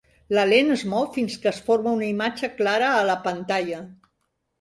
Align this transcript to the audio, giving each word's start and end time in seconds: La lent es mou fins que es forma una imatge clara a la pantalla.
La 0.35 0.43
lent 0.51 0.75
es 0.75 0.83
mou 0.93 1.03
fins 1.17 1.35
que 1.43 1.49
es 1.51 1.59
forma 1.67 1.93
una 1.97 2.07
imatge 2.13 2.49
clara 2.63 2.89
a 3.03 3.05
la 3.11 3.17
pantalla. 3.29 3.83